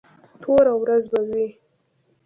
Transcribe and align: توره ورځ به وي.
توره 0.41 0.73
ورځ 0.81 1.03
به 1.11 1.19
وي. 1.27 1.47